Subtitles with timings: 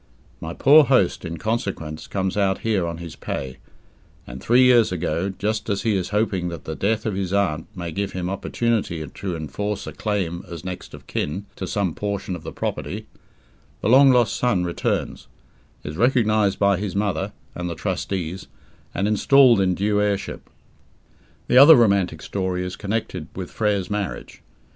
[0.39, 3.57] My poor host in consequence comes out here on his pay,
[4.25, 7.67] and, three years ago, just as he is hoping that the death of his aunt
[7.77, 12.35] may give him opportunity to enforce a claim as next of kin to some portion
[12.35, 13.05] of the property,
[13.81, 15.27] the long lost son returns,
[15.83, 18.47] is recognized by his mother and the trustees,
[18.95, 20.49] and installed in due heirship!
[21.47, 24.41] The other romantic story is connected with Frere's marriage.